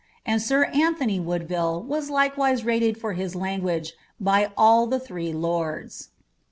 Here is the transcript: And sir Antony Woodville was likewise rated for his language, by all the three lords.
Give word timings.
And 0.25 0.41
sir 0.41 0.63
Antony 0.63 1.19
Woodville 1.19 1.79
was 1.83 2.09
likewise 2.09 2.65
rated 2.65 2.97
for 2.97 3.13
his 3.13 3.35
language, 3.35 3.93
by 4.19 4.49
all 4.57 4.87
the 4.87 4.99
three 4.99 5.31
lords. 5.31 6.09